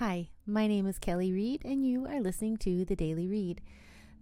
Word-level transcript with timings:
Hi, 0.00 0.30
my 0.46 0.66
name 0.66 0.86
is 0.86 0.98
Kelly 0.98 1.30
Reed, 1.30 1.60
and 1.62 1.86
you 1.86 2.06
are 2.06 2.22
listening 2.22 2.56
to 2.60 2.86
The 2.86 2.96
Daily 2.96 3.28
Read. 3.28 3.60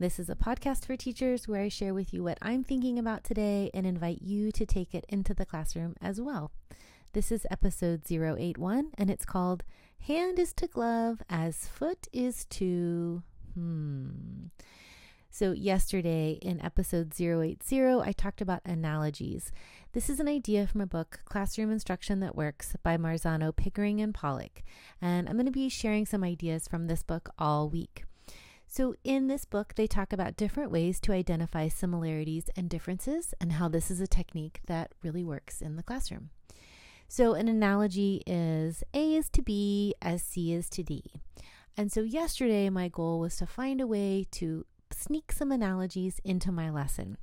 This 0.01 0.19
is 0.19 0.29
a 0.29 0.35
podcast 0.35 0.85
for 0.85 0.97
teachers 0.97 1.47
where 1.47 1.63
I 1.63 1.69
share 1.69 1.95
with 1.95 2.13
you 2.13 2.25
what 2.25 2.37
I'm 2.43 2.65
thinking 2.65 2.99
about 2.99 3.23
today 3.23 3.71
and 3.73 3.87
invite 3.87 4.21
you 4.21 4.51
to 4.51 4.67
take 4.67 4.93
it 4.93 5.07
into 5.09 5.35
the 5.35 5.47
classroom 5.47 5.95
as 6.03 6.21
well. 6.21 6.51
This 7.13 7.31
is 7.31 7.47
episode 7.49 8.03
081, 8.11 8.91
and 8.99 9.09
it's 9.09 9.25
called 9.25 9.63
Hand 10.09 10.41
is 10.41 10.53
to 10.55 10.67
Glove 10.67 11.23
as 11.31 11.69
Foot 11.69 12.09
is 12.13 12.45
to. 12.47 13.23
Hmm. 13.55 14.47
So, 15.31 15.53
yesterday 15.53 16.39
in 16.41 16.61
episode 16.63 17.13
080, 17.15 18.01
I 18.01 18.13
talked 18.13 18.41
about 18.41 18.63
analogies. 18.65 19.53
This 19.93 20.09
is 20.09 20.21
an 20.21 20.27
idea 20.27 20.67
from 20.67 20.81
a 20.81 20.87
book, 20.87 21.21
Classroom 21.27 21.71
Instruction 21.71 22.21
That 22.21 22.35
Works, 22.35 22.75
by 22.83 22.97
Marzano, 22.97 23.55
Pickering, 23.55 24.01
and 24.01 24.15
Pollock. 24.15 24.63
And 25.03 25.29
I'm 25.29 25.37
going 25.37 25.47
to 25.47 25.53
be 25.53 25.69
sharing 25.69 26.07
some 26.07 26.25
ideas 26.25 26.67
from 26.67 26.87
this 26.87 27.03
book 27.03 27.29
all 27.39 27.69
week. 27.69 28.05
So, 28.67 28.95
in 29.05 29.29
this 29.29 29.45
book, 29.45 29.75
they 29.77 29.87
talk 29.87 30.13
about 30.13 30.37
different 30.37 30.73
ways 30.73 30.99
to 31.01 31.13
identify 31.13 31.69
similarities 31.69 32.51
and 32.57 32.69
differences, 32.69 33.35
and 33.39 33.53
how 33.53 33.69
this 33.69 33.91
is 33.91 34.01
a 34.01 34.07
technique 34.07 34.61
that 34.67 34.93
really 35.03 35.25
works 35.25 35.61
in 35.61 35.77
the 35.77 35.83
classroom. 35.83 36.31
So, 37.07 37.35
an 37.35 37.49
analogy 37.49 38.23
is 38.27 38.83
A 38.95 39.15
is 39.15 39.29
to 39.31 39.43
B 39.43 39.95
as 40.01 40.23
C 40.23 40.55
is 40.55 40.71
to 40.71 40.83
D. 40.83 41.05
And 41.77 41.93
so, 41.93 42.01
yesterday, 42.01 42.71
my 42.71 42.89
goal 42.89 43.21
was 43.21 43.37
to 43.37 43.47
find 43.47 43.81
a 43.81 43.87
way 43.87 44.27
to 44.33 44.65
sneak 44.99 45.33
some 45.33 45.53
analogies 45.53 46.21
into 46.25 46.51
my 46.53 46.71
lesson. 46.71 47.19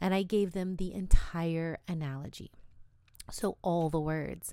And 0.00 0.12
I 0.12 0.22
gave 0.22 0.52
them 0.52 0.76
the 0.76 0.92
entire 0.92 1.78
analogy. 1.86 2.50
So, 3.30 3.56
all 3.62 3.88
the 3.88 4.00
words. 4.00 4.52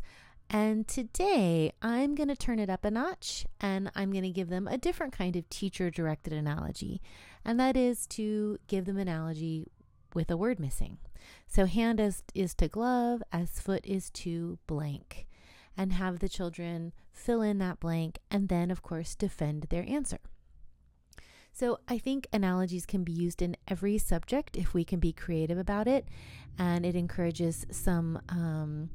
And 0.49 0.85
today 0.87 1.71
I'm 1.81 2.13
going 2.13 2.27
to 2.27 2.35
turn 2.35 2.59
it 2.59 2.69
up 2.69 2.83
a 2.83 2.91
notch 2.91 3.45
and 3.61 3.89
I'm 3.95 4.11
going 4.11 4.23
to 4.23 4.29
give 4.29 4.49
them 4.49 4.67
a 4.67 4.77
different 4.77 5.13
kind 5.13 5.37
of 5.37 5.49
teacher 5.49 5.89
directed 5.89 6.33
analogy. 6.33 7.01
And 7.45 7.59
that 7.59 7.77
is 7.77 8.05
to 8.07 8.59
give 8.67 8.83
them 8.83 8.97
an 8.97 9.07
analogy 9.07 9.71
with 10.13 10.29
a 10.29 10.35
word 10.35 10.59
missing. 10.59 10.97
So, 11.47 11.65
hand 11.65 11.99
is, 11.99 12.23
is 12.35 12.53
to 12.55 12.67
glove, 12.67 13.23
as 13.31 13.61
foot 13.61 13.85
is 13.85 14.09
to 14.11 14.59
blank. 14.67 15.27
And 15.77 15.93
have 15.93 16.19
the 16.19 16.29
children 16.29 16.91
fill 17.11 17.41
in 17.41 17.57
that 17.59 17.79
blank 17.79 18.19
and 18.29 18.49
then, 18.49 18.71
of 18.71 18.81
course, 18.81 19.15
defend 19.15 19.67
their 19.69 19.85
answer. 19.87 20.19
So 21.53 21.79
I 21.87 21.97
think 21.97 22.27
analogies 22.31 22.85
can 22.85 23.03
be 23.03 23.11
used 23.11 23.41
in 23.41 23.57
every 23.67 23.97
subject 23.97 24.55
if 24.55 24.73
we 24.73 24.83
can 24.83 24.99
be 24.99 25.11
creative 25.11 25.57
about 25.57 25.87
it, 25.87 26.07
and 26.57 26.85
it 26.85 26.95
encourages 26.95 27.65
some 27.71 28.21
um, 28.29 28.89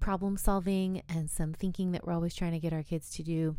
problem 0.00 0.36
solving 0.36 1.02
and 1.08 1.28
some 1.28 1.52
thinking 1.52 1.92
that 1.92 2.06
we're 2.06 2.12
always 2.12 2.34
trying 2.34 2.52
to 2.52 2.60
get 2.60 2.72
our 2.72 2.82
kids 2.82 3.10
to 3.10 3.22
do. 3.22 3.56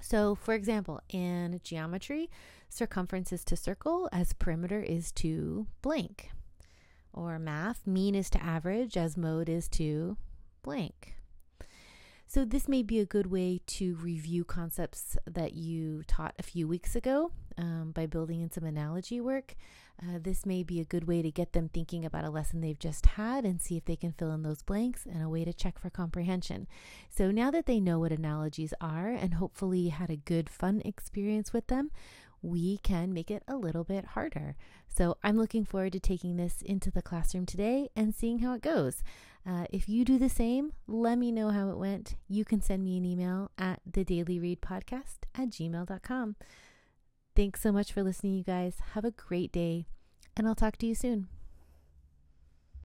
So, 0.00 0.34
for 0.34 0.54
example, 0.54 1.00
in 1.10 1.60
geometry, 1.62 2.28
circumference 2.68 3.32
is 3.32 3.44
to 3.44 3.56
circle 3.56 4.08
as 4.12 4.32
perimeter 4.32 4.80
is 4.80 5.12
to 5.12 5.66
blank. 5.80 6.30
Or 7.12 7.38
math, 7.38 7.86
mean 7.86 8.14
is 8.14 8.30
to 8.30 8.42
average 8.42 8.96
as 8.96 9.16
mode 9.16 9.48
is 9.48 9.68
to 9.70 10.16
blank. 10.62 11.14
So, 12.32 12.46
this 12.46 12.66
may 12.66 12.82
be 12.82 12.98
a 12.98 13.04
good 13.04 13.30
way 13.30 13.60
to 13.66 13.94
review 13.96 14.42
concepts 14.42 15.18
that 15.26 15.52
you 15.52 16.02
taught 16.06 16.34
a 16.38 16.42
few 16.42 16.66
weeks 16.66 16.96
ago 16.96 17.30
um, 17.58 17.92
by 17.94 18.06
building 18.06 18.40
in 18.40 18.50
some 18.50 18.64
analogy 18.64 19.20
work. 19.20 19.54
Uh, 20.02 20.18
this 20.18 20.46
may 20.46 20.62
be 20.62 20.80
a 20.80 20.84
good 20.86 21.06
way 21.06 21.20
to 21.20 21.30
get 21.30 21.52
them 21.52 21.68
thinking 21.68 22.06
about 22.06 22.24
a 22.24 22.30
lesson 22.30 22.62
they've 22.62 22.78
just 22.78 23.04
had 23.04 23.44
and 23.44 23.60
see 23.60 23.76
if 23.76 23.84
they 23.84 23.96
can 23.96 24.12
fill 24.12 24.32
in 24.32 24.44
those 24.44 24.62
blanks 24.62 25.04
and 25.04 25.22
a 25.22 25.28
way 25.28 25.44
to 25.44 25.52
check 25.52 25.78
for 25.78 25.90
comprehension. 25.90 26.66
So, 27.10 27.30
now 27.30 27.50
that 27.50 27.66
they 27.66 27.80
know 27.80 27.98
what 27.98 28.12
analogies 28.12 28.72
are 28.80 29.10
and 29.10 29.34
hopefully 29.34 29.88
had 29.88 30.08
a 30.08 30.16
good, 30.16 30.48
fun 30.48 30.80
experience 30.86 31.52
with 31.52 31.66
them, 31.66 31.90
we 32.40 32.78
can 32.78 33.12
make 33.12 33.30
it 33.30 33.42
a 33.46 33.56
little 33.56 33.84
bit 33.84 34.04
harder. 34.06 34.56
So 34.88 35.16
I'm 35.22 35.36
looking 35.36 35.64
forward 35.64 35.92
to 35.92 36.00
taking 36.00 36.36
this 36.36 36.60
into 36.60 36.90
the 36.90 37.02
classroom 37.02 37.46
today 37.46 37.88
and 37.94 38.14
seeing 38.14 38.40
how 38.40 38.54
it 38.54 38.62
goes. 38.62 39.02
Uh, 39.46 39.66
if 39.70 39.88
you 39.88 40.04
do 40.04 40.18
the 40.18 40.28
same, 40.28 40.72
let 40.86 41.18
me 41.18 41.32
know 41.32 41.50
how 41.50 41.70
it 41.70 41.76
went. 41.76 42.14
You 42.28 42.44
can 42.44 42.60
send 42.60 42.84
me 42.84 42.96
an 42.96 43.04
email 43.04 43.50
at 43.58 43.80
the 43.90 44.04
daily 44.04 44.38
read 44.38 44.60
podcast 44.60 45.24
at 45.34 45.50
gmail.com. 45.50 46.36
Thanks 47.34 47.60
so 47.60 47.72
much 47.72 47.92
for 47.92 48.02
listening, 48.02 48.34
you 48.34 48.44
guys. 48.44 48.76
Have 48.92 49.04
a 49.04 49.10
great 49.10 49.50
day, 49.50 49.86
and 50.36 50.46
I'll 50.46 50.54
talk 50.54 50.76
to 50.78 50.86
you 50.86 50.94
soon. 50.94 51.28